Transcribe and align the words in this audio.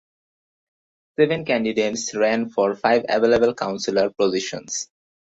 Seven 1.19 1.45
candidates 1.45 2.15
ran 2.15 2.49
for 2.49 2.73
five 2.75 3.05
available 3.07 3.53
Councillor 3.53 4.09
positions. 4.09 4.89